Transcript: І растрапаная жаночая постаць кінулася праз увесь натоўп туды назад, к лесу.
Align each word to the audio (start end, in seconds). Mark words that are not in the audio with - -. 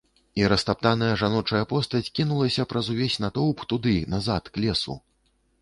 І 0.39 0.45
растрапаная 0.53 1.09
жаночая 1.23 1.61
постаць 1.75 2.11
кінулася 2.21 2.67
праз 2.73 2.91
увесь 2.97 3.19
натоўп 3.27 3.57
туды 3.75 3.95
назад, 4.15 4.53
к 4.57 4.65
лесу. 4.65 4.99